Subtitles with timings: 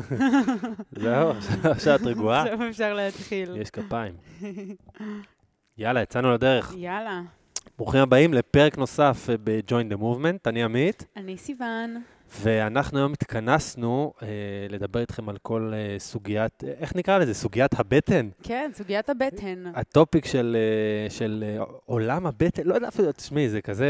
[1.02, 1.30] זהו,
[1.72, 2.42] עכשיו את רגועה?
[2.42, 3.56] עכשיו אפשר להתחיל.
[3.56, 4.14] יש כפיים.
[5.78, 6.74] יאללה, יצאנו לדרך.
[6.76, 7.20] יאללה.
[7.78, 12.02] ברוכים הבאים לפרק נוסף ב-Join the Movement, אני עמית, אני סיוון.
[12.40, 14.28] ואנחנו היום התכנסנו אה,
[14.68, 17.34] לדבר איתכם על כל אה, סוגיית, אה, איך נקרא לזה?
[17.34, 18.28] סוגיית הבטן.
[18.42, 19.64] כן, סוגיית הבטן.
[19.74, 23.86] הטופיק של, אה, של אה, עולם הבטן, לא יודע אפילו, תשמעי, זה כזה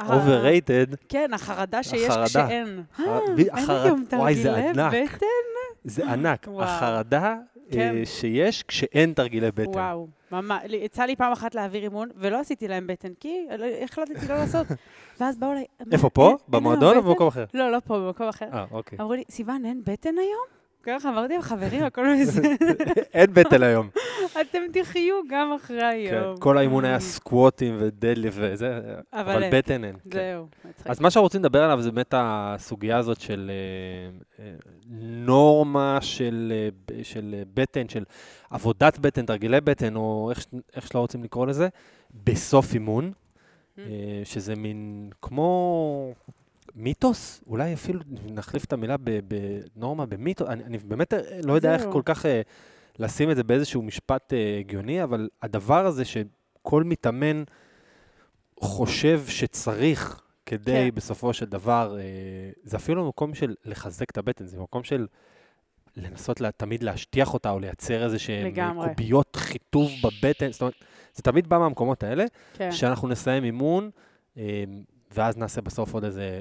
[0.00, 0.96] overrated.
[1.08, 2.24] כן, החרדה שיש החרדה.
[2.26, 2.82] כשאין.
[3.00, 4.92] אה, אין זה תרגילי ענק.
[4.94, 5.26] בטן?
[5.84, 6.48] זה ענק.
[6.60, 7.34] החרדה אה,
[7.70, 7.94] כן.
[8.04, 9.70] שיש כשאין תרגילי בטן.
[9.70, 10.62] וואו, ממש.
[10.68, 14.66] יצא לי פעם אחת להעביר אימון, ולא עשיתי להם בטן, כי לא- החלטתי לא לעשות.
[15.20, 16.36] ואז באו אליי, "מה, איפה, פה?
[16.48, 17.44] במועדון או בטן?" במקום אחר?
[17.54, 18.46] לא, לא פה, במקום אחר.
[18.52, 18.98] אה, אוקיי.
[19.00, 20.46] אמרו לי, סיוון, אין בטן היום?
[20.82, 22.68] ככה אמרתי להם, חברים, הכל בסדר.
[23.14, 23.88] אין בטן היום.
[24.40, 26.36] אתם תחיו גם אחרי כן, היום.
[26.36, 28.80] כל האימון היה סקווטים ודדליפט וזה,
[29.12, 29.50] אבל.
[29.52, 29.96] בטן אין.
[30.10, 30.18] כן.
[30.18, 30.86] זהו, מצחיק.
[30.86, 34.52] אז מה שאנחנו רוצים לדבר עליו זה באמת הסוגיה הזאת של אה, אה,
[35.00, 36.68] נורמה של, אה,
[37.54, 38.04] בטן, של
[38.50, 40.32] עבודת בטן, תרגילי בטן, או
[40.76, 41.68] איך, שלא רוצים לקרוא לזה,
[42.24, 43.12] בסוף אימון,
[43.76, 43.78] Mm.
[43.78, 46.14] אה, שזה מין כמו
[46.74, 48.96] מיתוס, אולי אפילו נחליף את המילה
[49.76, 51.14] בנורמה במיתוס, אני, אני באמת
[51.44, 51.92] לא יודע איך זהו.
[51.92, 52.24] כל כך
[52.98, 57.42] לשים את זה באיזשהו משפט אה, הגיוני, אבל הדבר הזה שכל מתאמן
[58.60, 60.94] חושב שצריך כדי כן.
[60.94, 62.04] בסופו של דבר, אה,
[62.62, 65.06] זה אפילו מקום של לחזק את הבטן, זה מקום של
[65.96, 68.88] לנסות לה, תמיד להשטיח אותה או לייצר איזה שהן לגמרי.
[68.88, 70.74] קוביות חיטוב בבטן, זאת אומרת,
[71.14, 72.24] זה תמיד בא מהמקומות האלה,
[72.54, 72.72] כן.
[72.72, 73.90] שאנחנו נסיים אימון,
[74.36, 74.64] אה,
[75.14, 76.40] ואז נעשה בסוף עוד איזה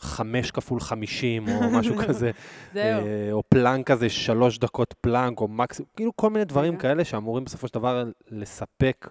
[0.00, 2.30] חמש כפול חמישים, או משהו כזה,
[2.72, 3.06] זהו.
[3.06, 6.76] אה, או פלנק כזה, שלוש דקות פלנק, או מקסימום, כאילו כל מיני דברים.
[6.76, 9.08] כאלה שאמורים בסופו של דבר לספק,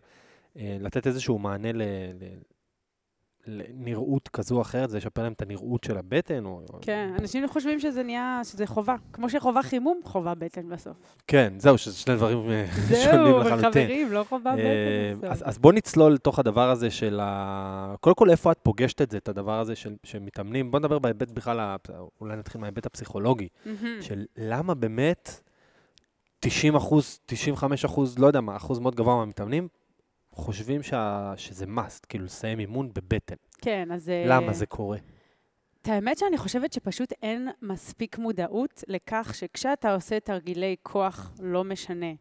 [0.57, 1.69] אה, לתת איזשהו מענה
[3.47, 6.61] לנראות כזו או אחרת, זה ישפר להם את הנראות של הבטן, או...
[6.81, 8.95] כן, אנשים חושבים שזה נהיה, שזה חובה.
[9.13, 10.97] כמו שחובה חימום, חובה בטן בסוף.
[11.27, 12.65] כן, זהו, שזה שני דברים אה,
[13.03, 13.87] שונים זהו, לחלוטין.
[13.87, 15.47] חברים, לא חובה אה, בטן אז, בסוף.
[15.47, 17.95] אז בוא נצלול לתוך הדבר הזה של ה...
[17.99, 20.71] קודם כל, איפה את פוגשת את זה, את הדבר הזה של, שמתאמנים?
[20.71, 21.75] בוא נדבר בהיבט בכלל,
[22.21, 23.47] אולי נתחיל מההיבט הפסיכולוגי.
[24.01, 25.41] של למה באמת
[26.39, 29.67] 90 אחוז, 95 אחוז, לא יודע מה, אחוז מאוד גבוה מהמתאמנים,
[30.33, 31.33] חושבים שה...
[31.37, 33.35] שזה must, כאילו לסיים אימון בבטן.
[33.61, 34.09] כן, אז...
[34.09, 34.97] אה, למה זה קורה?
[35.81, 42.11] את האמת שאני חושבת שפשוט אין מספיק מודעות לכך שכשאתה עושה תרגילי כוח, לא משנה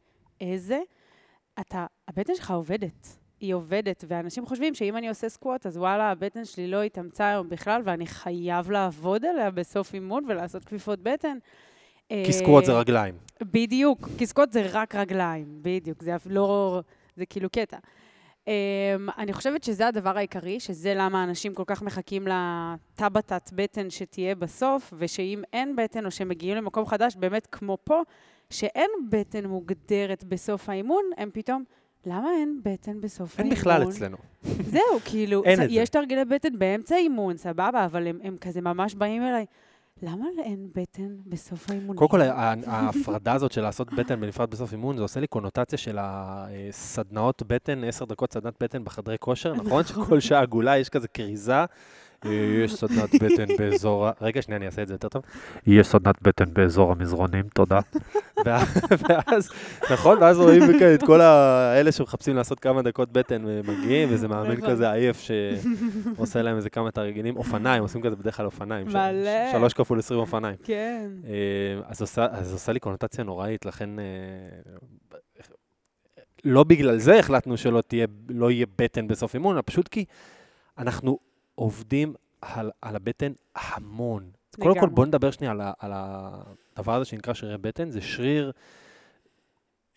[0.41, 0.81] איזה,
[1.61, 3.19] אתה, הבטן שלך עובדת.
[3.41, 7.49] היא עובדת, ואנשים חושבים שאם אני עושה סקווט, אז וואלה, הבטן שלי לא התאמצה היום
[7.49, 11.39] בכלל, ואני חייב לעבוד עליה בסוף אימון ולעשות כפיפות בטן.
[12.09, 13.15] כי סקווט זה רגליים.
[13.43, 16.81] בדיוק, כי סקווט זה רק רגליים, בדיוק, זה לא,
[17.17, 17.77] זה כאילו קטע.
[18.47, 24.35] Um, אני חושבת שזה הדבר העיקרי, שזה למה אנשים כל כך מחכים לטבתת בטן שתהיה
[24.35, 28.03] בסוף, ושאם אין בטן או שמגיעים למקום חדש, באמת כמו פה,
[28.51, 31.65] שאין בטן מוגדרת בסוף האימון, הם פתאום,
[32.07, 33.59] למה אין בטן בסוף אין האימון?
[33.59, 34.17] בכלל אצלנו.
[34.43, 35.75] זהו, כאילו, אין את זה.
[35.75, 39.47] יש תרגילי בטן באמצע האימון, סבבה, אבל הם, הם כזה ממש באים אליי,
[40.03, 41.97] למה אין בטן בסוף האימון?
[41.97, 42.21] קודם כל,
[42.67, 47.85] ההפרדה הזאת של לעשות בטן בנפרד בסוף אימון, זה עושה לי קונוטציה של הסדנאות בטן,
[47.85, 49.85] עשר דקות סדנת בטן בחדרי כושר, נכון?
[49.89, 51.65] שכל שעה עגולה יש כזה כריזה.
[52.27, 52.31] אה,
[52.65, 54.13] יש סדנת בטן באזור ה...
[54.21, 55.23] רגע, שנייה, אני אעשה את זה יותר טוב.
[55.67, 57.81] יש סדנת בטן באזור המזרונים, תודה.
[59.01, 59.51] ואז,
[59.93, 60.19] נכון?
[60.21, 60.63] ואז רואים
[60.95, 64.71] את כל האלה שמחפשים לעשות כמה דקות בטן אה, מגיעים, ואיזה מאמן נכון.
[64.71, 67.37] כזה עייף שעושה להם איזה כמה תרגילים.
[67.37, 68.87] אופניים, עושים כזה בדרך כלל אופניים.
[68.87, 69.53] מלא.
[69.53, 70.57] שלוש כפול עשרים אופניים.
[70.65, 71.11] כן.
[71.25, 74.05] אה, אז עושה, אז עושה לי קונוטציה נוראית, לכן אה,
[76.45, 80.05] לא בגלל זה החלטנו שלא תהיה, לא יהיה בטן בסוף אימון, אלא פשוט כי
[80.79, 81.19] אנחנו
[81.55, 84.23] עובדים על, על הבטן המון.
[84.53, 84.95] אז קודם כל לגמרי.
[84.95, 88.53] בואו נדבר שנייה על, ה- על הדבר הזה שנקרא שרירי בטן, זה שריר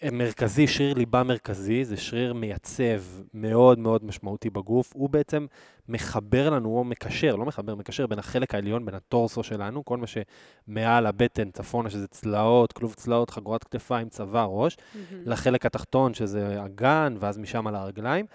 [0.03, 3.01] אה, מרכזי, שריר ליבה מרכזי, זה שריר מייצב
[3.33, 5.45] מאוד מאוד משמעותי בגוף, הוא בעצם
[5.89, 10.05] מחבר לנו, או מקשר, לא מחבר, מקשר בין החלק העליון, בין הטורסו שלנו, כל מה
[10.07, 14.78] שמעל הבטן, צפונה, שזה צלעות, כלוב צלעות, חגורת כתפיים, צוואר, ראש,
[15.25, 18.25] לחלק התחתון, שזה הגן, ואז משם על הרגליים.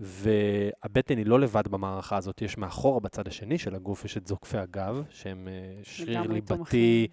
[0.00, 4.58] והבטן היא לא לבד במערכה הזאת, יש מאחורה בצד השני של הגוף, יש את זוקפי
[4.58, 7.08] הגב, שהם אה, שריר ליבתי.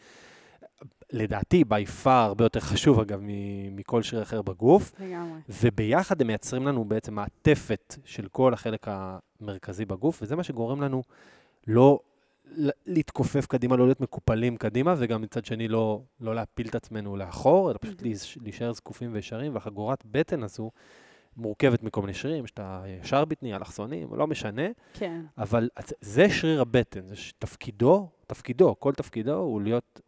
[1.13, 3.19] לדעתי, by far, הרבה יותר חשוב, אגב,
[3.71, 4.91] מכל שריר אחר בגוף.
[4.99, 5.39] לגמרי.
[5.49, 11.03] וביחד הם מייצרים לנו בעצם מעטפת של כל החלק המרכזי בגוף, וזה מה שגורם לנו
[11.67, 11.99] לא
[12.85, 17.71] להתכופף קדימה, לא להיות מקופלים קדימה, וגם מצד שני לא, לא להפיל את עצמנו לאחור,
[17.71, 18.01] אלא פשוט
[18.41, 20.71] להישאר זקופים וישרים, והחגורת בטן הזו
[21.37, 24.61] מורכבת מכל מיני שרירים, יש את הישר בטני, אלכסונים, לא משנה,
[24.93, 25.21] כן.
[25.37, 25.69] אבל
[26.01, 30.01] זה- שריר הבטן, זה תפקידו, תפקידו, כל תפקידו הוא להיות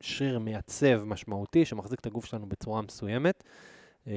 [0.00, 3.44] שריר מייצב משמעותי שמחזיק את הגוף שלנו בצורה מסוימת.
[4.06, 4.12] אה,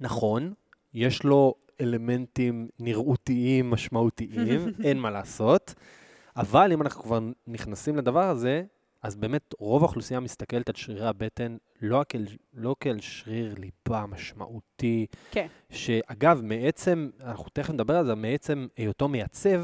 [0.00, 0.52] נכון,
[0.94, 5.74] יש לו אלמנטים נראותיים משמעותיים, אין מה לעשות,
[6.36, 8.62] אבל אם אנחנו כבר נכנסים לדבר הזה,
[9.06, 15.06] אז באמת רוב האוכלוסייה מסתכלת על שרירי הבטן לא כאל, לא כאל שריר ליבה משמעותי,
[15.30, 15.46] כן.
[15.70, 19.62] שאגב, מעצם, אנחנו תכף נדבר על זה, מעצם היותו מייצב,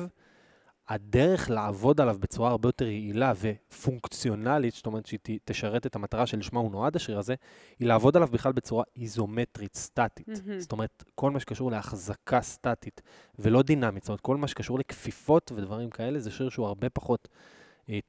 [0.89, 6.61] הדרך לעבוד עליו בצורה הרבה יותר יעילה ופונקציונלית, זאת אומרת שהיא תשרת את המטרה שלשמה
[6.61, 7.35] הוא נועד, השריר הזה,
[7.79, 10.29] היא לעבוד עליו בכלל בצורה איזומטרית, סטטית.
[10.29, 10.61] מהמם.
[10.61, 13.03] זאת אומרת, כל מה שקשור להחזקה סטטית
[13.39, 17.29] ולא דינמית, זאת אומרת, כל מה שקשור לכפיפות ודברים כאלה, זה שריר שהוא הרבה פחות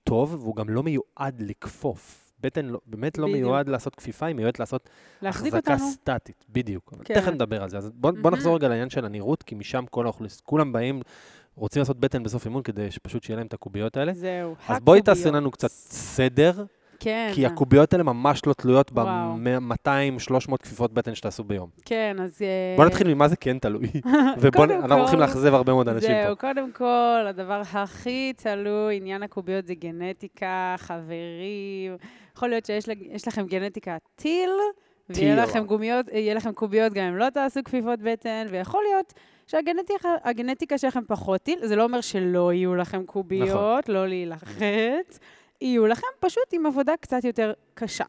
[0.03, 2.19] טוב, והוא גם לא מיועד לכפוף.
[2.39, 3.39] בטן לא, באמת לא בדיוק.
[3.39, 4.89] מיועד לעשות כפיפה, היא מיועדת לעשות
[5.21, 5.91] החזקה אותנו.
[5.91, 6.93] סטטית, בדיוק.
[7.03, 7.13] כן.
[7.13, 7.77] תכף נדבר על זה.
[7.77, 8.35] אז בוא, בוא מהמם.
[8.35, 11.01] נחזור רגע לעניין של הנראות, כי משם כל האוכלוסייה, כולם באים,
[11.55, 14.13] רוצים לעשות בטן בסוף אימון כדי שפשוט שיהיה להם את הקוביות האלה.
[14.13, 15.35] זהו, אז בואי תעשי הקוביות.
[15.35, 16.65] לנו קצת סדר,
[17.03, 19.35] כן, כי הקוביות האלה ממש לא תלויות וואו.
[19.43, 21.69] ב-200-300 כפיפות בטן שתעשו ביום.
[21.85, 22.41] כן, אז...
[22.41, 23.87] אה, בוא נתחיל ממה זה כן תלוי.
[24.41, 26.23] ובואו, קודם אנחנו הולכים לאכזב הרבה מאוד אנשים פה.
[26.25, 31.97] זהו, קודם כל, הדבר הכי תלוי, עניין הקוביות זה גנטיקה, חברים.
[32.35, 34.49] יכול להיות שיש לכם גנטיקה טיל,
[35.09, 35.35] ויהיה.
[35.35, 39.13] לכם, גומיות, לכם קוביות גם אם לא תעשו כפיפות בטן, ויכול להיות
[39.47, 45.19] שהגנטיקה הגנטיקה שלכם פחות טיל, זה לא אומר שלא יהיו לכם קוביות, לא להילחץ,
[45.63, 48.05] יהיו לכם פשוט עם עבודה קצת יותר קשה.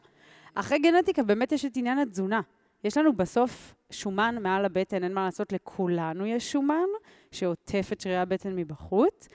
[0.55, 2.41] אחרי גנטיקה באמת יש את עניין התזונה.
[2.85, 6.87] יש לנו בסוף שומן מעל הבטן, אין מה לעשות, לכולנו יש שומן
[7.33, 9.29] שעוטף את שרירי הבטן מבחוץ,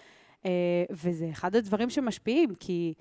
[0.45, 0.51] אה,
[0.91, 2.93] וזה אחד הדברים שמשפיעים, כי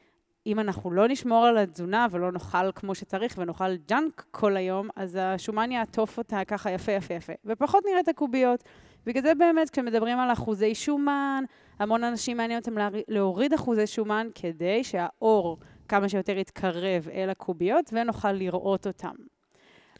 [0.46, 5.18] אם אנחנו לא נשמור על התזונה ולא נאכל כמו שצריך ונאכל ג'אנק כל היום, אז
[5.20, 8.64] השומן יעטוף אותה ככה יפה יפה יפה, ופחות נראה את הקוביות.
[9.06, 11.44] בגלל זה באמת, כשמדברים על אחוזי שומן,
[11.78, 12.72] המון אנשים מעניין אותם
[13.08, 15.58] להוריד אחוזי שומן כדי שהאור
[15.88, 19.14] כמה שיותר יתקרב אל הקוביות ונוכל לראות אותם.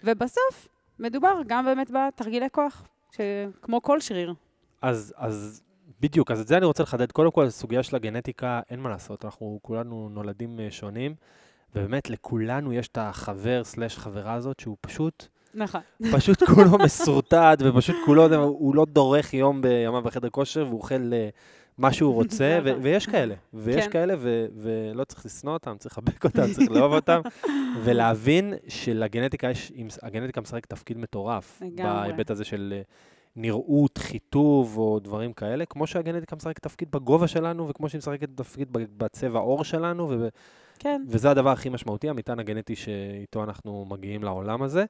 [0.04, 4.34] ובסוף, מדובר גם באמת בתרגילי כוח, שכמו כל שריר.
[4.82, 5.62] אז, אז
[6.00, 7.12] בדיוק, אז את זה אני רוצה לחדד.
[7.12, 11.14] קודם כל, הסוגיה של הגנטיקה, אין מה לעשות, אנחנו כולנו נולדים אה, שונים,
[11.75, 15.80] ובאמת לכולנו יש את החבר סלש חברה הזאת, שהוא פשוט, נכון.
[16.12, 21.28] פשוט כולו מסורטט, ופשוט כולו, הוא לא דורך יום בימיו בחדר כושר, והוא אוכל אה,
[21.78, 22.72] מה שהוא רוצה, ו-.
[22.82, 23.90] ויש כאלה, ויש כן.
[23.90, 27.20] כאלה, ו- ולא צריך לשנוא אותם, צריך לחבק אותם, צריך לאהוב אותם,
[27.84, 29.72] ולהבין שלגנטיקה יש,
[30.02, 31.62] הגנטיקה משחקת תפקיד מטורף.
[31.76, 32.82] בהיבט הזה של אה,
[33.36, 38.69] נראות, חיטוב או דברים כאלה, כמו שהגנטיקה משחקת תפקיד בגובה שלנו, וכמו שהיא משחקת תפקיד
[38.72, 40.28] בצבע עור שלנו, ו-
[40.78, 41.02] כן.
[41.08, 44.84] וזה הדבר הכי משמעותי, המטען הגנטי שאיתו אנחנו מגיעים לעולם הזה.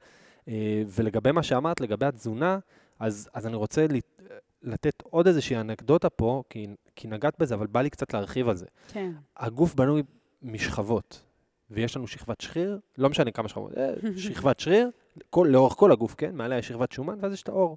[0.49, 0.55] אה,
[0.87, 2.59] ולגבי מה שאמרת, לגבי התזונה,
[3.01, 4.23] אז, אז אני רוצה לת-
[4.63, 6.67] לתת עוד איזושהי אנקדוטה פה, כי,
[6.97, 8.67] כי נגעת בזה, אבל בא לי קצת להרחיב על זה.
[8.89, 9.13] כן.
[9.37, 10.03] הגוף בנוי
[10.43, 11.23] משכבות,
[11.71, 13.95] ויש לנו שכבת שריר, לא משנה כמה שכבות, אה,
[14.25, 14.91] שכבת שריר,
[15.31, 16.35] כל, לאורך כל הגוף, כן?
[16.35, 17.77] מעליה יש שכבת שומן, ואז יש את האור.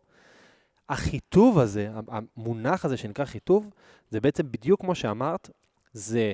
[0.90, 3.70] החיטוב הזה, המונח הזה שנקרא חיטוב,
[4.10, 5.50] זה בעצם בדיוק כמו שאמרת,
[5.94, 6.34] זה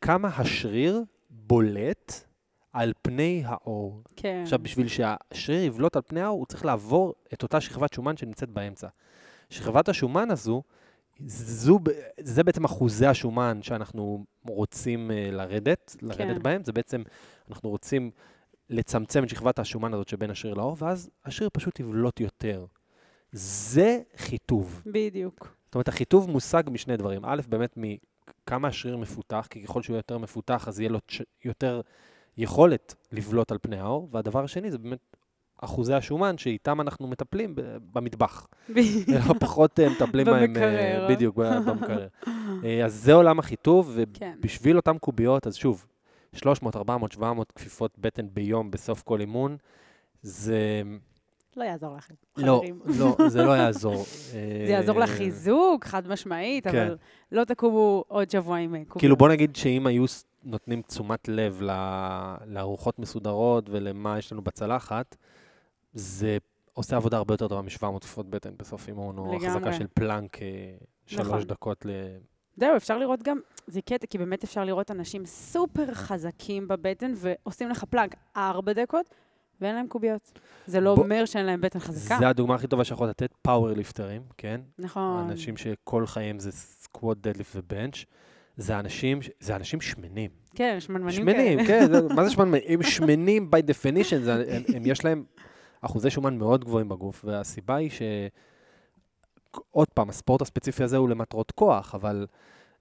[0.00, 2.12] כמה השריר בולט
[2.72, 4.02] על פני האור.
[4.16, 4.40] כן.
[4.42, 8.48] עכשיו, בשביל שהשריר יבלוט על פני האור, הוא צריך לעבור את אותה שכבת שומן שנמצאת
[8.48, 8.88] באמצע.
[9.52, 10.62] שכבת השומן הזו,
[11.26, 11.78] זו,
[12.20, 16.42] זה בעצם אחוזי השומן שאנחנו רוצים uh, לרדת, לרדת כן.
[16.42, 16.64] בהם.
[16.64, 17.02] זה בעצם,
[17.50, 18.10] אנחנו רוצים
[18.70, 22.66] לצמצם את שכבת השומן הזאת שבין השריר לאור, ואז השריר פשוט יבלוט יותר.
[23.32, 24.82] זה חיטוב.
[24.86, 25.56] בדיוק.
[25.64, 27.24] זאת אומרת, החיטוב מושג משני דברים.
[27.24, 30.98] א', באמת מכמה השריר מפותח, כי ככל שהוא יותר מפותח, אז יהיה לו
[31.44, 31.80] יותר
[32.36, 34.08] יכולת לבלוט על פני האור.
[34.12, 35.11] והדבר השני זה באמת
[35.64, 37.54] אחוזי השומן, שאיתם אנחנו מטפלים
[37.92, 38.46] במטבח.
[39.08, 40.36] אלא פחות אה, מטפלים בהם...
[40.36, 41.06] אה, במקרר.
[41.10, 42.08] בדיוק, במקרר.
[42.64, 44.34] אה, אז זה עולם החיטוב, כן.
[44.38, 45.86] ובשביל אותן קוביות, אז שוב,
[46.34, 49.56] 300, 400, 700 כפיפות בטן ביום בסוף כל אימון,
[50.22, 50.82] זה...
[51.56, 52.80] לא יעזור לכם, לא, חברים.
[52.98, 54.04] לא, זה לא יעזור.
[54.66, 56.86] זה יעזור לחיזוק, חד משמעית, כן.
[56.86, 56.96] אבל
[57.32, 58.98] לא תקומו עוד שבוע עם קוביות.
[58.98, 60.04] כאילו, בוא נגיד שאם היו
[60.44, 61.62] נותנים תשומת לב
[62.46, 65.16] לארוחות מסודרות ולמה יש לנו בצלחת,
[65.92, 66.38] זה
[66.72, 69.36] עושה עבודה הרבה יותר טובה מ-700 כפיפות בטן בסוף אימון, או.
[69.36, 70.48] החזקה של plank אה,
[71.06, 71.42] שלוש נכון.
[71.42, 71.90] דקות ל...
[72.56, 77.68] זהו, אפשר לראות גם, זה קטע, כי באמת אפשר לראות אנשים סופר חזקים בבטן ועושים
[77.68, 79.06] לך plank ארבע דקות,
[79.60, 80.38] ואין להם קוביות.
[80.66, 82.16] זה לא בוא- אומר שאין להם בטן חזקה.
[82.18, 84.60] זה הדוגמה הכי טובה שיכול לתת, פאוור ליפטרים, כן?
[84.78, 85.26] נכון.
[85.30, 88.04] אנשים שכל חייהם זה squat, deadlift ו bench,
[88.56, 90.30] זה אנשים, זה אנשים שמנים.
[90.54, 91.66] כן, שמנמנים שמנים.
[91.66, 91.84] כן,
[92.16, 92.62] מה זה שמנים?
[92.68, 95.24] הם שמנים by definition, זה, הם, הם, יש להם
[95.82, 98.02] אחוזי שומן מאוד גבוהים בגוף, והסיבה היא ש...
[99.70, 102.26] עוד פעם, הספורט הספציפי הזה הוא למטרות כוח, אבל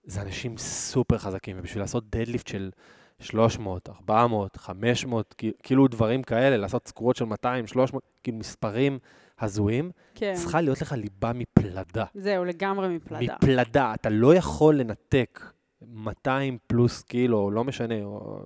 [0.03, 2.71] זה אנשים סופר חזקים, ובשביל לעשות דדליפט של
[3.19, 8.99] 300, 400, 500, כאילו דברים כאלה, לעשות סקורות של 200, 300, כאילו מספרים
[9.39, 10.33] הזויים, כן.
[10.35, 12.05] צריכה להיות לך ליבה מפלדה.
[12.13, 13.35] זהו, לגמרי מפלדה.
[13.41, 13.93] מפלדה.
[13.93, 18.43] אתה לא יכול לנתק 200 פלוס קילו, לא משנה, או,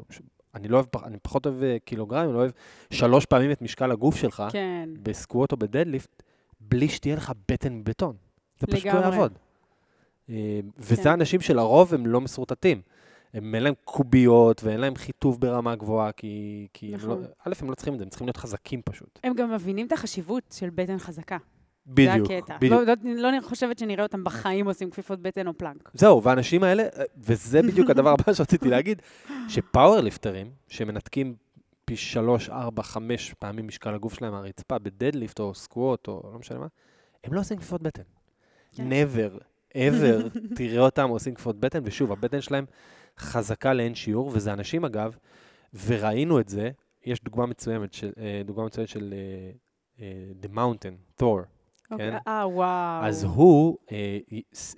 [0.56, 2.52] אני לא אוהב, אני פחות אוהב אה, קילוגרמים, אני לא אוהב
[2.90, 4.90] שלוש פעמים את משקל הגוף שלך, כן.
[5.04, 6.24] בסקווט או בדדליפט,
[6.60, 8.16] בלי שתהיה לך בטן מבטון.
[8.60, 9.00] זה פשוט לא.
[9.00, 9.38] יעבוד.
[10.30, 11.10] אה, וזה כן.
[11.10, 12.82] אנשים שלרוב הם לא מסורטטים.
[13.34, 17.10] הם אין להם קוביות ואין להם חיטוב ברמה גבוהה, כי, כי הם נכון.
[17.22, 19.20] לא, א', הם לא צריכים את זה, הם צריכים להיות חזקים פשוט.
[19.24, 21.38] הם גם מבינים את החשיבות של בטן חזקה.
[21.88, 22.58] בדיוק, זה הקטע.
[22.58, 22.74] בדיוק.
[22.74, 25.92] לא, לא, לא חושבת שנראה אותם בחיים עושים כפיפות בטן או פלנק.
[25.94, 26.84] זהו, והאנשים האלה,
[27.18, 29.02] וזה בדיוק הדבר הבא שרציתי להגיד,
[29.54, 31.36] שפאוורליפטרים, שמנתקים
[31.86, 36.60] פי שלוש, ארבע, חמש פעמים משקל הגוף שלהם מהרצפה, בדדליפט או סקווט או לא משנה
[36.60, 36.68] מה,
[37.24, 38.04] הם לא עושים כפיפות בטן.
[38.76, 38.90] כן.
[38.90, 39.40] never,
[39.74, 42.66] ever תראה אותם עושים כפיפות בטן, ושוב, הבטן שלהם
[43.20, 45.18] חזקה לאין שיעור, וזה אנשים אגב,
[45.86, 46.72] וראינו את זה,
[47.06, 49.52] יש דוגמה מצוינת של, אה, דוגמה מצוינת של אה,
[50.00, 51.55] אה, The Mountain, Thor.
[51.92, 52.18] אוקיי, כן.
[52.28, 53.06] אה, וואו.
[53.06, 54.18] אז הוא, אה,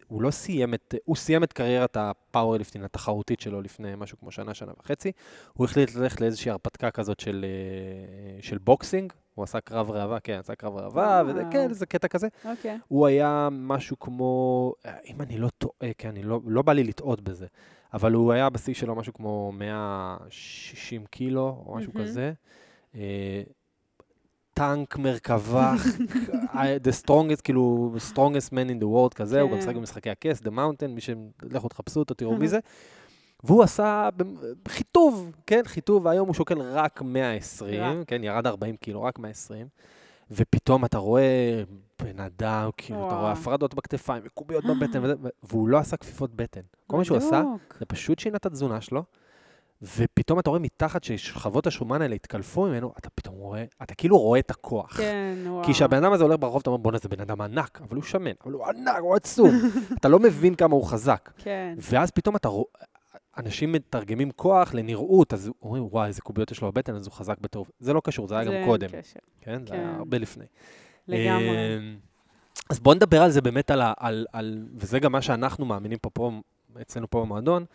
[0.07, 4.31] הוא לא סיים את, הוא סיים את קריירת ה powerlifting התחרותית שלו לפני משהו כמו
[4.31, 5.11] שנה, שנה וחצי.
[5.53, 9.13] הוא החליט ללכת לאיזושהי הרפתקה כזאת של, אה, של boxing.
[9.35, 11.43] הוא עשה קרב ראווה, כן, עשה קרב ראווה, וזה.
[11.51, 12.27] כן, זה קטע כזה.
[12.45, 12.77] אוקיי.
[12.87, 16.83] הוא היה משהו כמו, אה, אם אני לא טועה, כן, אני לא, לא בא לי
[16.83, 17.45] לטעות בזה,
[17.93, 22.07] אבל הוא היה בשיא שלו משהו כמו 160 קילו, או משהו מהמם.
[22.07, 22.33] כזה.
[24.59, 25.73] אה, טנק, מרכבה,
[26.85, 29.61] the strongest, כאילו, strongest man in the world כזה, הוא גם כן.
[29.61, 31.09] משחק במשחקי הכס, The Mountain, מי ש...
[31.43, 32.59] לכו תחפשו אותו, תראו מי זה.
[33.43, 34.09] והוא עשה
[34.67, 38.07] חיטוב, כן, חיטוב, והיום הוא שוקל רק 120, רק.
[38.07, 39.67] כן, ירד 40 קילו, רק 120.
[40.31, 41.63] ופתאום אתה רואה
[42.03, 43.31] בן אדם, כאילו, אתה רואה.
[43.31, 45.01] הפרדות בכתפיים, וקוביות בבטן,
[45.43, 46.61] והוא לא עשה כפיפות בטן.
[46.87, 47.43] כל מה שהוא עשה.
[47.79, 49.03] זה פשוט שינה את התזונה שלו,
[49.81, 54.39] ופתאום אתה רואה מתחת ששכבות השומן האלה התקלפו ממנו, אתה פתאום רואה, אתה כאילו רואה
[54.39, 54.97] את הכוח.
[54.97, 55.63] כן, וואו.
[55.63, 58.03] כי כשהבן אדם הזה הולך ברחוב, אתה אומר, בואנה, זה בן אדם ענק, אבל הוא
[58.03, 59.49] שמן, אבל הוא ענק, הוא עצום.
[59.99, 61.31] אתה לא מבין כמה הוא חזק.
[61.37, 61.75] כן.
[61.77, 62.65] ואז פתאום אתה רואה,
[63.37, 67.37] אנשים מתרגמים כוח לנראות, אז אומרים, וואי, איזה קוביות יש לו בבטן, אז הוא חזק
[67.41, 67.69] בטוב.
[67.79, 69.19] זה לא קשור, זה היה זה גם קודם, קשר.
[69.41, 69.59] כן?
[69.65, 69.79] זה כן.
[69.79, 70.45] היה הרבה לפני.
[71.07, 71.77] לגמרי.
[71.77, 71.97] אמ,
[72.69, 76.09] אז בואו נדבר על זה באמת, על, על, על, וזה גם מה שאנחנו מאמינים פה,
[76.09, 76.31] פה
[76.81, 77.65] אצלנו פה במועדון,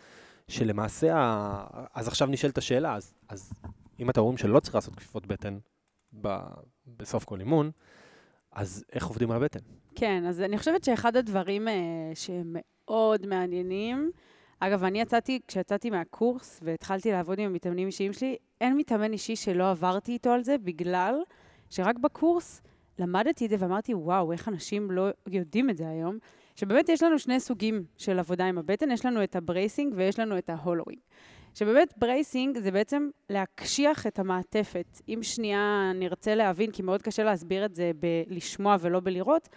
[0.47, 3.53] שלמעשה, ה, אז עכשיו נשאלת השאלה, אז, אז
[3.99, 5.57] אם אתם אומרים שלא צריך לעשות כפיפות בטן
[6.21, 6.37] ב,
[6.87, 7.71] בסוף כל אימון,
[8.51, 9.59] אז איך עובדים על הבטן?
[9.95, 11.73] כן, אז אני חושבת שאחד הדברים אה,
[12.15, 14.11] שהם מאוד מעניינים,
[14.59, 19.71] אגב, אני יצאתי, כשיצאתי מהקורס והתחלתי לעבוד עם המתאמנים אישיים שלי, אין מתאמן אישי שלא
[19.71, 21.15] עברתי איתו על זה, בגלל
[21.69, 22.61] שרק בקורס
[22.99, 26.17] למדתי את זה ואמרתי, וואו, איך אנשים לא יודעים את זה היום,
[26.55, 30.19] שבאמת יש לנו שני סוגים של עבודה עם הבטן, יש לנו את ה bracing ויש
[30.19, 30.99] לנו את ה hollowing.
[31.55, 35.01] שבאמת bracing זה בעצם להקשיח את המעטפת.
[35.09, 39.49] אם שנייה נרצה להבין, כי מאוד קשה להסביר את זה בלשמוע ולא בלראות,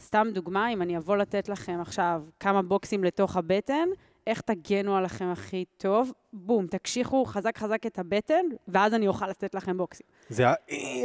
[0.00, 3.88] סתם דוגמה, אם אני אבוא לתת לכם עכשיו כמה בוקסים לתוך הבטן,
[4.28, 6.12] איך תגנו עליכם הכי טוב?
[6.32, 10.06] בום, תקשיחו חזק חזק את הבטן, ואז אני אוכל לתת לכם בוקסים.
[10.28, 10.44] זה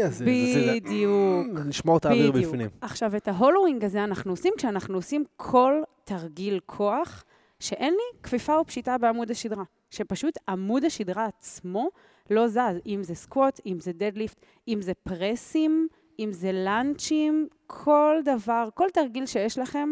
[0.09, 1.47] זה- זה- בדיוק.
[1.67, 2.31] לשמור את האוויר.
[2.31, 2.69] בפנים.
[2.81, 7.23] עכשיו, את ה hollowing הזה אנחנו עושים כשאנחנו עושים כל תרגיל כוח,
[7.59, 9.63] שאין לי כפיפה או פשיטה בעמוד השדרה.
[9.89, 11.87] שפשוט עמוד השדרה עצמו
[12.29, 14.37] לא זז, אם זה squat, אם זה deadlift,
[14.67, 15.87] אם זה פרסים,
[16.19, 19.89] אם זה לאנצ'ים, כל דבר, כל תרגיל שיש לכם,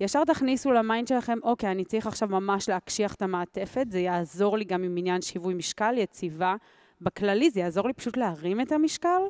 [0.00, 4.58] ישר תכניסו ל mind שלכם, אוקיי, אני צריך עכשיו ממש להקשיח את המעטפת, זה יעזור
[4.58, 6.54] לי גם עם עניין שיווי משקל, יציבה.
[7.00, 9.20] בכללי זה יעזור לי פשוט להרים את המשקל.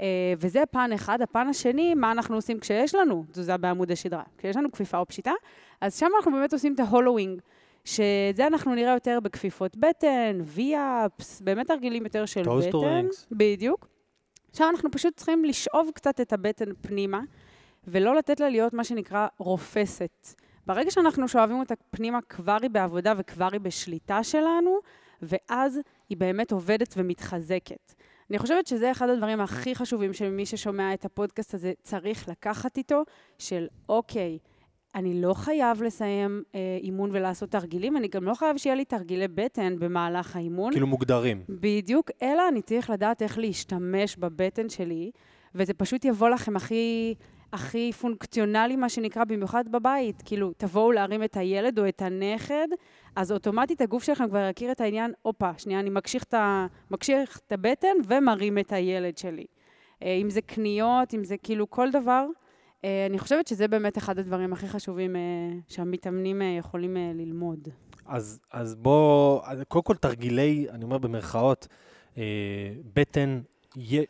[0.00, 0.06] אה,
[0.38, 1.22] וזה פן אחד.
[1.22, 4.22] הפן השני, מה אנחנו עושים כשיש לנו תזוזה בעמוד השדרה.
[4.38, 5.32] כשיש לנו כפיפה או פשיטה,
[5.80, 7.40] אז שם אנחנו באמת עושים את ה hollowing,
[7.84, 12.78] שזה אנחנו נראה יותר בכפיפות בטן, V-ups, באמת תרגילים יותר של בטן.
[12.78, 13.26] rings.
[13.32, 13.88] בדיוק.
[14.50, 17.20] עכשיו אנחנו פשוט צריכים לשאוב קצת את הבטן פנימה,
[17.86, 20.34] ולא לתת לה להיות מה שנקרא רופסת.
[20.66, 24.78] ברגע שאנחנו שואבים אותה פנימה, כבר היא בעבודה וכבר היא בשליטה שלנו,
[25.22, 27.94] ואז היא באמת עובדת ומתחזקת.
[28.30, 33.02] אני חושבת שזה אחד הדברים הכי חשובים שמי ששומע את הפודקאסט הזה צריך לקחת איתו,
[33.38, 34.38] של אוקיי,
[34.94, 39.28] אני לא חייב לסיים אה, אימון ולעשות תרגילים, אני גם לא חייב שיהיה לי תרגילי
[39.28, 40.72] בטן במהלך האימון.
[40.72, 41.42] כאילו מוגדרים.
[41.48, 45.10] בדיוק, אלא אני צריך לדעת איך להשתמש בבטן שלי,
[45.54, 47.14] וזה פשוט יבוא לכם הכי,
[47.52, 50.22] הכי פונקציונלי, מה שנקרא, במיוחד בבית.
[50.24, 52.68] כאילו, תבואו להרים את הילד או את הנכד,
[53.16, 57.40] אז אוטומטית הגוף שלכם כבר יכיר את העניין, הופה, שנייה, אני מקשיח את, ה, מקשיח
[57.46, 59.44] את הבטן ומרים את הילד שלי.
[60.02, 62.26] אה, אם זה קניות, אם זה כאילו כל דבר.
[62.84, 65.20] אה, אני חושבת שזה באמת אחד הדברים הכי חשובים אה,
[65.68, 67.68] שהמתאמנים יכולים ללמוד.
[68.06, 71.68] אז, אז בוא, קודם כל תרגילי, אני אומר במרכאות,
[72.94, 73.40] בטן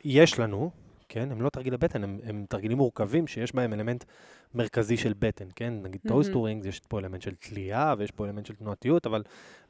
[0.04, 0.70] יש לנו,
[1.12, 1.32] כן?
[1.32, 4.04] הם לא תרגילי בטן, הם, הם תרגילים מורכבים שיש בהם אלמנט
[4.54, 5.74] מרכזי של בטן, כן?
[5.82, 6.22] נגיד מהמם.
[6.22, 9.22] toes to ring, יש פה אלמנט של תלייה ויש פה אלמנט של תנועתיות, אבל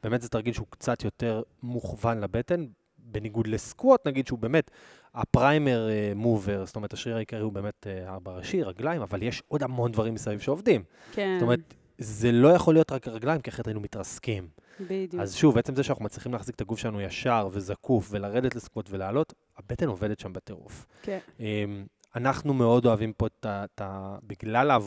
[0.03, 2.65] באמת זה תרגיל שהוא קצת יותר מוכוון לבטן,
[2.97, 4.71] בניגוד ל squat, נגיד שהוא באמת
[5.13, 9.43] ה prime mover, זאת אומרת, השריר העיקרי הוא באמת אה, ארבע ראשי, רגליים, אבל יש
[9.47, 10.83] עוד המון דברים מסביב שעובדים.
[11.11, 11.59] כן, זאת אומרת,
[11.97, 14.47] זה לא יכול להיות רק רגליים, כי אחרת היינו מתרסקים.
[14.79, 15.21] בדיוק.
[15.21, 19.33] אז שוב, עצם זה שאנחנו מצליחים להחזיק את הגוף שלנו ישר וזקוף ולרדת לסקווט ולעלות,
[19.57, 20.85] הבטן עובדת שם בטירוף.
[21.01, 21.19] כן.
[21.39, 23.65] אמ, אנחנו מאוד אוהבים פה את ה...
[23.65, 24.79] את ה בגלל,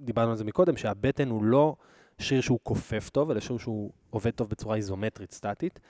[0.00, 1.76] דיברנו על זה מקודם, שהבטן הוא לא
[2.18, 5.80] שריר שהוא כופף טוב, אלא שריר שהוא עובד טוב בצורה איזומטרית, סטטית.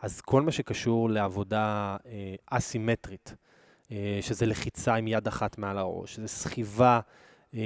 [0.00, 3.34] אז כל מה שקשור לעבודה אה, אסימטרית,
[3.92, 7.00] אה, שזה לחיצה עם יד אחת מעל הראש, שזה סחיבה
[7.54, 7.60] אה,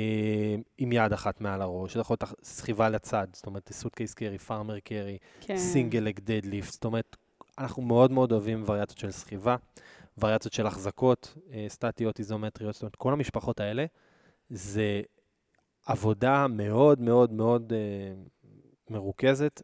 [0.79, 4.81] עם יד אחת מעל הראש, שזה יכול להיות סחיבה לצד, זאת אומרת, suitcase carry, farmer
[4.81, 5.19] carry.
[5.57, 7.17] single leg deadlift, זאת אומרת,
[7.61, 9.57] אנחנו מאוד מאוד אוהבים וריאציות של סחיבה,
[10.19, 13.85] וריאציות של החזקות, אה, סטטיות, איזומטריות, זאת אומרת, כל המשפחות האלה,
[14.51, 15.01] זה
[15.87, 18.23] עבודה מאוד מאוד מאוד אה,
[18.91, 19.63] מרוכזת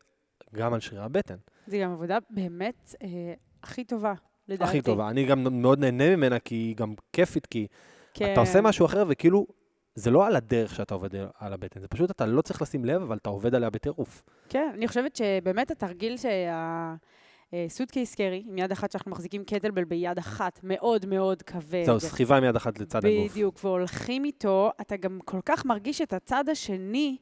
[0.54, 1.36] גם על שרירי הבטן.
[1.66, 4.14] זה גם עבודה באמת אה, הכי טובה,
[4.48, 4.70] לדעתי.
[4.70, 5.10] הכי טובה.
[5.10, 7.66] אני גם מאוד נהנה ממנה, כי היא גם כיפית, כי
[8.14, 8.32] כן.
[8.32, 9.46] אתה עושה משהו אחר, וכאילו,
[9.94, 13.02] זה לא על הדרך שאתה עובד על הבטן, זה פשוט, אתה לא צריך לשים לב,
[13.02, 14.22] אבל אתה עובד עליה בטירוף.
[14.48, 16.94] כן, אני חושבת שבאמת התרגיל שה...
[17.68, 21.82] סוטקייס קרי, עם יד אחת שאנחנו מחזיקים קטלבל ביד אחת, מאוד מאוד כבד.
[21.86, 23.32] זהו, סחיבה עם יד אחת לצד הגוף.
[23.32, 27.16] בדיוק, והולכים איתו, אתה גם כל כך מרגיש את הצד השני,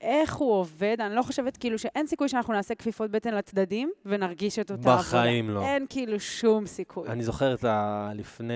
[0.00, 0.96] איך הוא עובד.
[1.00, 4.96] אני לא חושבת כאילו שאין סיכוי שאנחנו נעשה כפיפות בטן לצדדים ונרגיש את אותה עבודה.
[4.96, 5.62] בחיים לא.
[5.62, 7.08] אין כאילו שום סיכוי.
[7.08, 8.10] אני זוכר את ה...
[8.14, 8.54] לפני,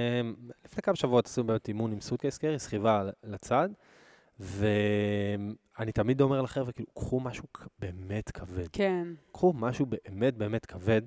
[0.64, 3.68] לפני כמה שבועות עשינו באמת אימון עם סוטקייס קרי, סחיבה לצד,
[4.38, 7.44] ואני תמיד אומר לחבר'ה, כאילו, קחו משהו
[7.78, 8.68] באמת כבד.
[8.72, 11.02] כן, קחו משהו באמת באמת כבד,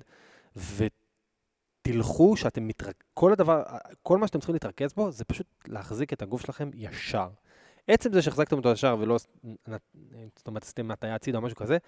[0.56, 2.96] ותלכו שאתם מתרכ...
[3.14, 3.62] כל הדבר,
[4.02, 7.28] כל מה שאתם צריכים להתרכז בו, זה פשוט להחזיק את הגוף שלכם ישר.
[7.88, 9.18] עצם זה שהחזקתם אותו ישר ולא,
[10.36, 11.78] זאת אומרת, עשיתם הטעיה הצידה או משהו כזה,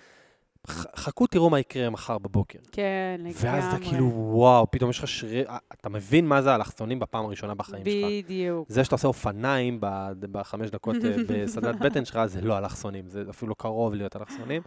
[0.66, 2.58] חכו תראו מה יקרה מחר בבוקר.
[2.72, 3.34] כן, לגמרי.
[3.40, 7.54] ואז אתה כאילו, וואו, פתאום יש לך שריר, אתה מבין מה זה האלכסונים בפעם הראשונה
[7.54, 8.24] בחיים שלך.
[8.24, 8.68] בדיוק.
[8.68, 9.78] זה שאתה עושה אופניים
[10.20, 14.62] בחמש דקות אה, בסדנת בטן שלך, זה לא אלכסונים, זה אפילו קרוב להיות אלכסונים.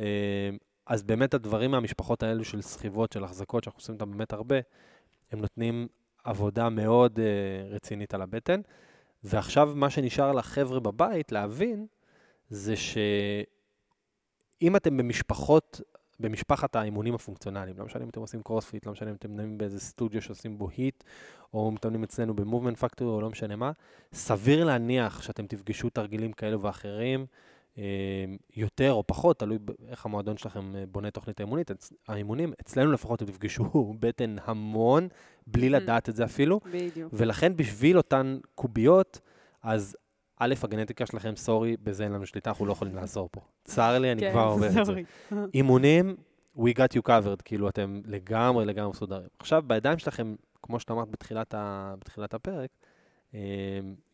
[0.00, 0.04] אה,
[0.86, 4.56] אז באמת הדברים מהמשפחות האלו של סחיבות, של החזקות, שאנחנו עושים אותם באמת הרבה,
[5.32, 5.88] הם נותנים
[6.24, 8.60] עבודה מאוד אה, רצינית על הבטן.
[9.24, 11.86] ועכשיו מה שנשאר לחבר'ה בבית להבין,
[12.50, 12.74] זה
[14.62, 15.80] שאם אתם במשפחות,
[16.20, 19.80] במשפחת האימונים הפונקציונליים, לא משנה אם אתם עושים קרוספיט, לא משנה אם אתם מתאמנים באיזה
[19.80, 21.04] סטודיו שעושים בו היט,
[21.54, 23.72] או מתאמנים אצלנו במובמנט פקטורי, או לא משנה מה,
[24.12, 27.26] סביר להניח שאתם תפגשו תרגילים כאלו ואחרים,
[27.78, 27.82] אה,
[28.56, 31.70] יותר או פחות, תלוי איך המועדון שלכם אה, בונה תוכנית האימונית,
[32.08, 32.52] האימונים.
[32.60, 33.64] אצלנו לפחות אתם תפגשו
[34.00, 35.08] בטן המון,
[35.46, 35.70] בלי Mhm.
[35.70, 36.60] לדעת את זה אפילו.
[36.72, 37.10] בדיוק.
[37.16, 39.20] ולכן בשביל אותן קוביות,
[39.62, 39.96] אז
[40.44, 43.40] א', הגנטיקה שלכם, סורי, בזה אין לנו שליטה, אנחנו לא יכולים לעזור פה.
[43.64, 44.92] צר לי, אני כן, כבר אומר את זה.
[45.54, 46.16] אימונים,
[46.56, 49.28] we got you covered, כאילו, אתם לגמרי לגמרי מסודרים.
[49.38, 51.94] עכשיו, בידיים שלכם, כמו שאתה אמרת בתחילת, ה...
[52.00, 52.70] בתחילת הפרק,
[53.34, 53.40] אה,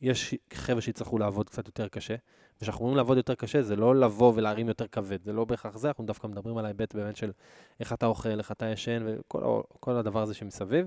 [0.00, 2.14] יש חבר'ה שיצטרכו לעבוד קצת יותר קשה.
[2.56, 5.88] וכשאנחנו אומרים לעבוד יותר קשה, זה לא לבוא ולהרים יותר כבד, זה לא בהכרח זה,
[5.88, 7.32] אנחנו דווקא מדברים על ההיבט באמת של
[7.80, 10.86] איך אתה אוכל, איך אתה ישן, וכל הדבר הזה שמסביב.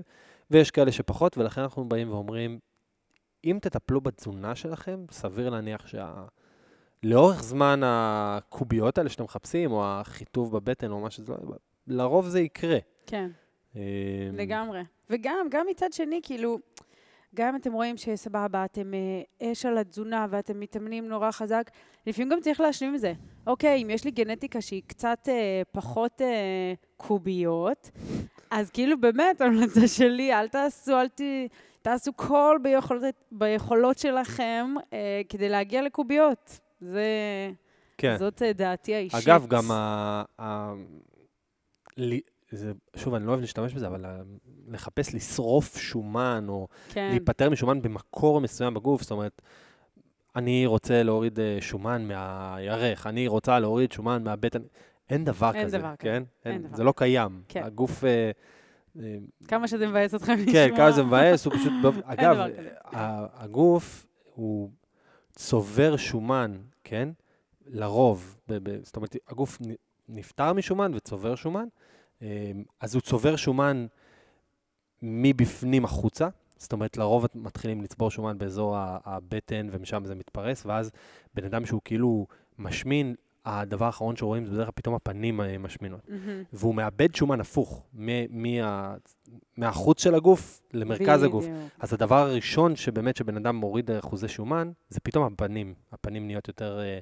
[0.50, 2.58] ויש כאלה שפחות, ולכן אנחנו באים ואומרים,
[3.44, 6.24] אם תטפלו בתזונה שלכם, סביר להניח שה...
[7.02, 12.40] לאורך זמן הקוביות האלה שאתם מחפשים, או החיטוב בבטן, או מה שזה לא, לרוב זה
[12.40, 12.78] יקרה.
[13.06, 13.30] כן.
[13.76, 13.82] אה,
[14.32, 14.82] לגמרי.
[15.10, 16.58] וגם, גם מצד שני, כאילו,
[17.34, 21.70] גם אם אתם רואים שסבבה, אתם אה, אש על התזונה ואתם מתאמנים נורא חזק,
[22.06, 23.12] לפעמים גם צריך להשלים עם זה.
[23.46, 27.90] אוקיי, אם יש לי גנטיקה שהיא קצת אה, פחות אה, קוביות,
[28.50, 31.20] אז כאילו באמת, המלצה שלי, אל תעשו, אל ת...
[31.82, 36.58] תעשו כל ביכולות, ביכולות שלכם אה, כדי להגיע לקוביות.
[36.80, 37.06] זה...
[37.98, 38.16] כן.
[38.18, 39.28] זאת אה, דעתי האישית.
[39.28, 40.22] אגב, גם ה...
[40.40, 40.72] ה...
[41.96, 44.22] לי- זה, שוב, אני לא אוהב להשתמש בזה, אבל ה-
[44.68, 49.42] לחפש לשרוף שומן, או כן, להיפטר משומן במקור מסוים בגוף, זאת אומרת,
[50.36, 54.60] אני רוצה להוריד אה, שומן מהירך, אני רוצה להוריד שומן מהבטן,
[55.10, 56.22] אין דבר אין כזה, דבר כזה, כן?
[56.44, 57.42] אין דבר זה לא קיים.
[57.48, 57.62] כן.
[57.62, 58.04] הגוף...
[58.04, 58.30] אה, אה,
[59.48, 60.52] כמה שזה מבאס אתכם לשמוע.
[60.52, 61.72] כן, כמה זה מבאס, הוא פשוט...
[62.04, 62.36] אגב,
[63.34, 64.70] הגוף הוא
[65.36, 67.08] צובר שומן, כן?
[67.66, 68.38] לרוב,
[68.82, 69.58] זאת אומרת, הגוף
[70.08, 71.66] נפטר משומן וצובר שומן,
[72.22, 73.86] אה, אז הוא צובר שומן
[75.02, 80.90] מבפנים החוצה, זאת אומרת, לרוב מתחילים לצבור שומן באזור הבטן, ומשם זה מתפרס, ואז
[81.34, 82.26] בן אדם שהוא כאילו
[82.58, 86.00] משמין, הדבר האחרון שרואים זה בדרך כלל פתאום הפנים אה, משמינות.
[86.08, 86.42] מהמם.
[86.52, 88.94] והוא מאבד שומן הפוך, מ- מה-
[89.56, 91.44] מהחוץ של הגוף למרכז הגוף.
[91.44, 91.58] בדיוק.
[91.80, 95.74] אז הדבר הראשון שבאמת שבן אדם מוריד אחוזי שומן, זה פתאום הפנים.
[95.92, 96.98] הפנים נהיות יותר אה,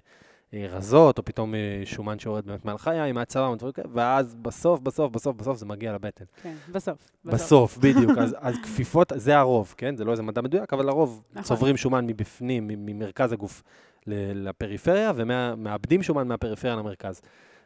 [0.55, 4.81] אה, רזות, או פתאום אה, שומן שיורד באמת מעל חיים, מהצבא, ודברים כאלה, ואז בסוף,
[4.81, 6.25] בסוף, בסוף, בסוף זה מגיע לבטן.
[6.43, 7.11] כן, בסוף.
[7.25, 8.19] בסוף, בדיוק.
[8.19, 9.97] אז, אז כפיפות, זה הרוב, כן?
[9.97, 11.43] זה לא איזה מדע מדויק, אבל לרוב נכון.
[11.43, 13.63] צוברים שומן מבפנים, ממרכז הגוף
[14.07, 17.21] לפריפריה, ומאבדים שומן מהפריפריה למרכז.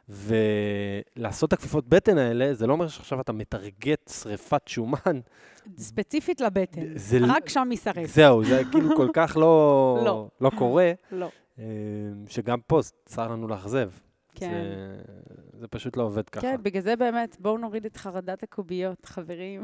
[0.08, 5.20] ולעשות את הכפיפות בטן האלה, זה לא אומר שעכשיו אתה מטרגט שריפת שומן.
[5.78, 6.80] ספציפית לבטן.
[6.96, 8.06] זה- רק שם יישרף.
[8.14, 10.28] זהו, זה כאילו כל כך לא, לא.
[10.40, 11.28] לא קורה, לא.
[11.58, 11.64] אה,
[12.28, 13.90] שגם פה צר לנו לאכזב.
[14.34, 14.50] כן.
[14.50, 15.02] זה,
[15.60, 16.40] זה פשוט לא עובד ככה.
[16.40, 19.62] כן, בגלל זה באמת, בואו נוריד את חרדת הקוביות, חברים.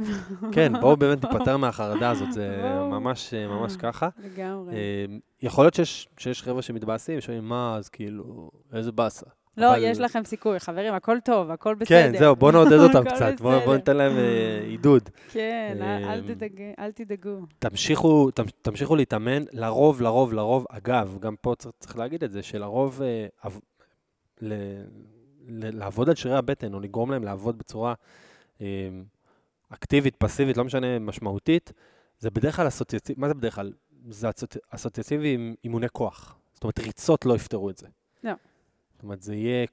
[0.53, 2.61] כן, בואו באמת ניפטר מהחרדה הזאת, זה.
[2.91, 4.09] ממש, ממש ככה.
[4.25, 4.75] לגמרי.
[4.75, 5.05] אה,
[5.43, 9.27] יכול להיות שיש, שיש חבר'ה שמתבאסים, שאומרים, מה, אז כאילו, איזה באסה.
[9.57, 11.89] לא, אבל- יש לכם סיכוי, חברים, הכל טוב, הכל בסדר.
[12.13, 13.77] כן, זהו, בואו נעודד אותם קצת, בואו בוא.
[13.77, 15.09] ניתן להם אה, עידוד.
[15.33, 17.31] כן, אל- אמ, תדאג- אל תדאגו.
[17.59, 22.43] תמשיכו, תמ- תמשיכו להתאמן, לרוב, לרוב, לרוב, אגב, גם פה צריך, צריך להגיד את זה,
[22.43, 23.27] שלרוב אה,
[24.41, 24.53] ל,
[25.47, 27.95] ל, לעבוד על שרירי הבטן, או לגרום להם לעבוד בצורה
[28.61, 28.67] אה,
[29.69, 31.73] אקטיבית, פסיבית, לא משנה, משמעותית,
[32.19, 33.73] זה בדרך כלל אסוציאטיבי, מה זה בדרך כלל?
[34.11, 36.39] זה אסוצ- אסוציאטיבי עם אימוני כוח.
[36.55, 37.87] זאת אומרת, ריצות לא יפתרו את זה.
[38.25, 38.33] לא.
[38.93, 39.67] זאת אומרת, זה יהיה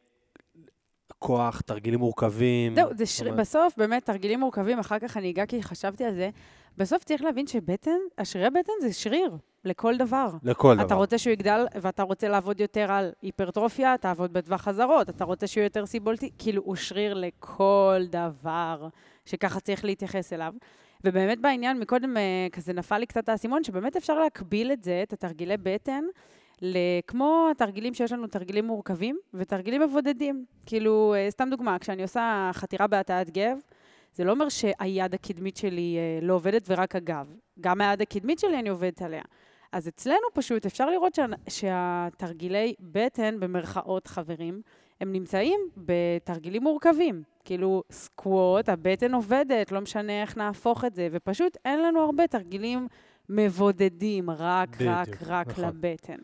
[1.19, 2.75] כוח, תרגילים מורכבים.
[2.75, 6.15] זהו, זה שריר, אומרת, בסוף באמת תרגילים מורכבים, אחר כך אני אגע כי חשבתי על
[6.15, 6.29] זה.
[6.77, 10.29] בסוף צריך להבין שבטן, השרירי בטן זה שריר לכל דבר.
[10.43, 10.85] לכל דבר.
[10.85, 15.09] אתה רוצה שהוא יגדל ואתה רוצה לעבוד יותר על היפרטרופיה, תעבוד בטווח חזרות.
[15.09, 18.87] אתה רוצה שהוא יותר סיבולטי, כאילו הוא שריר לכל דבר
[19.25, 20.53] שככה צריך להתייחס אליו.
[21.03, 25.13] ובאמת בעניין, מקודם אה, כזה נפל לי קצת האסימון, שבאמת אפשר להקביל את זה, את
[25.13, 26.03] התרגילי בטן,
[27.07, 30.45] כמו התרגילים שיש לנו, תרגילים מורכבים ותרגילים מבודדים.
[30.65, 33.57] כאילו, אה, סתם דוגמה, כשאני עושה חתירה בהטעת גב,
[34.13, 37.27] זה לא אומר שהיד הקדמית שלי אה, לא עובדת ורק הגב.
[37.61, 39.21] גם היד הקדמית שלי אני עובדת עליה.
[39.71, 44.61] אז אצלנו פשוט אפשר לראות שה, שהתרגילי בטן, במרכאות חברים,
[45.01, 47.23] הם נמצאים בתרגילים מורכבים.
[47.45, 52.87] כאילו, סקווט, הבטן עובדת, לא משנה איך נהפוך את זה, ופשוט אין לנו הרבה תרגילים
[53.29, 55.65] מבודדים, רק, בדיוק, רק, רק נכון.
[55.65, 56.17] לבטן.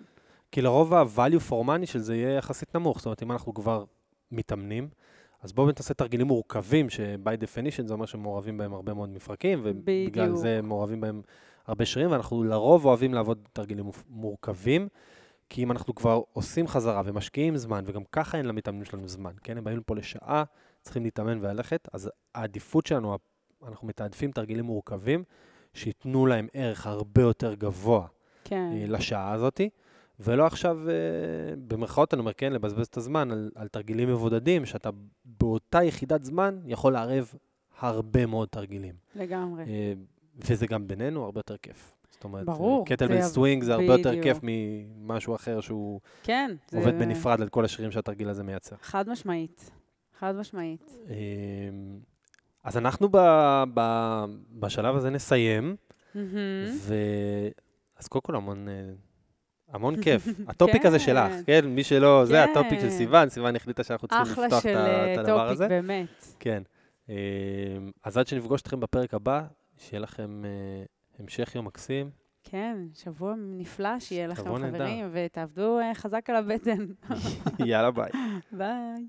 [0.51, 2.97] כי לרוב ה-value for money של זה יהיה יחסית נמוך.
[2.97, 3.83] זאת אומרת, אם אנחנו כבר
[4.31, 4.89] מתאמנים,
[5.41, 9.59] אז בואו באמת נעשה תרגילים מורכבים, ש-by definition זה אומר שמעורבים בהם הרבה מאוד מפרקים,
[9.63, 10.35] ובגלל בדיוק.
[10.35, 11.21] זה מעורבים בהם
[11.67, 14.87] הרבה שרירים, ואנחנו לרוב אוהבים לעבוד תרגילים מורכבים,
[15.49, 19.57] כי אם אנחנו כבר עושים חזרה ומשקיעים זמן, וגם ככה אין למתאמנים שלנו זמן, כן?
[19.57, 20.43] הם באים לפה לשעה,
[20.81, 23.17] צריכים להתאמן וללכת, אז העדיפות שלנו,
[23.67, 25.23] אנחנו מתעדפים תרגילים מורכבים,
[25.73, 28.07] שייתנו להם ערך הרבה יותר גבוה
[28.43, 28.71] כן.
[28.73, 29.69] אה, לשעה הזאתי,
[30.19, 30.93] ולא עכשיו, אה,
[31.67, 34.89] במרכאות אני אומר, כן, לבזבז את הזמן על, על תרגילים מבודדים, שאתה
[35.25, 37.33] באותה יחידת זמן יכול לערב
[37.79, 38.95] הרבה מאוד תרגילים.
[39.15, 39.63] לגמרי.
[40.35, 41.95] אה, וזה גם בינינו הרבה יותר כיף.
[42.11, 44.21] זאת אומרת, ברור, kettlebell זה- סווינג זה הרבה יותר.
[44.23, 46.51] כיף ממשהו אחר שהוא כן.
[46.71, 48.75] זה- עובד בנפרד על כל השרירים שהתרגיל הזה מייצר.
[48.81, 49.71] חד משמעית.
[50.19, 50.91] חד משמעית.
[51.09, 51.15] אה,
[52.63, 53.17] אז אנחנו ב,
[53.73, 53.81] ב,
[54.59, 55.75] בשלב הזה נסיים,
[56.15, 56.29] מהמם.
[56.77, 56.95] ו...
[57.97, 58.67] אז קודם כל המון...
[58.69, 58.73] אה,
[59.69, 60.27] המון כיף.
[60.49, 61.41] ה topic הזה שלך, כן.
[61.45, 61.65] כן?
[61.65, 62.51] מי שלא, זה כן.
[62.51, 65.51] ה topic של סיוון, סיוון החליטה שאנחנו צריכים אחלה לפתוח של את אה, הדבר topic,
[65.51, 65.67] הזה.
[65.67, 66.25] באמת.
[66.39, 66.63] כן.
[67.09, 67.15] אה,
[68.03, 69.43] אז עד שנפגוש אתכם בפרק הבא,
[69.77, 70.83] שיהיה לכם אה,
[71.19, 72.09] המשך יום מקסים.
[72.43, 74.43] כן, שבוע נפלא שיהיה לכם.
[74.43, 76.85] חברים, ותעבדו אה, חזק על הבטן.
[77.69, 78.11] יאללה ביי.
[78.51, 79.07] ביי.